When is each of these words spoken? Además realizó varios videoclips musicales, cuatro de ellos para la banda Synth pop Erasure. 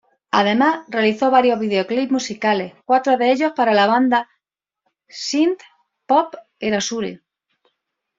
Además 0.31 0.83
realizó 0.87 1.29
varios 1.29 1.59
videoclips 1.59 2.11
musicales, 2.11 2.73
cuatro 2.85 3.17
de 3.17 3.31
ellos 3.31 3.51
para 3.55 3.71
la 3.75 3.85
banda 3.85 4.27
Synth 5.07 5.61
pop 6.07 6.33
Erasure. 6.59 7.21